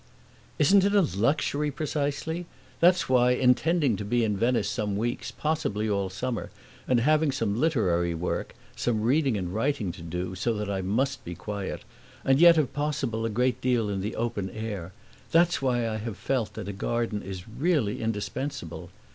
"Isn't 0.57 0.83
it 0.83 0.95
a 0.95 1.01
luxury, 1.03 1.69
precisely? 1.69 2.47
That's 2.79 3.07
why, 3.07 3.33
intending 3.33 3.95
to 3.97 4.03
be 4.03 4.23
in 4.23 4.35
Venice 4.35 4.67
some 4.67 4.97
weeks, 4.97 5.29
possibly 5.29 5.87
all 5.87 6.09
summer, 6.09 6.49
and 6.87 7.01
having 7.01 7.31
some 7.31 7.59
literary 7.59 8.15
work, 8.15 8.55
some 8.75 9.01
reading 9.03 9.37
and 9.37 9.53
writing 9.53 9.91
to 9.91 10.01
do, 10.01 10.33
so 10.33 10.55
that 10.55 10.71
I 10.71 10.81
must 10.81 11.23
be 11.23 11.35
quiet, 11.35 11.83
and 12.25 12.39
yet 12.39 12.57
if 12.57 12.73
possible 12.73 13.25
a 13.27 13.29
great 13.29 13.61
deal 13.61 13.89
in 13.91 14.01
the 14.01 14.15
open 14.15 14.49
air 14.49 14.91
that's 15.29 15.61
why 15.61 15.87
I 15.87 15.97
have 15.97 16.17
felt 16.17 16.55
that 16.55 16.67
a 16.67 16.73
garden 16.73 17.21
is 17.21 17.47
really 17.47 18.01
indispensable. 18.01 18.89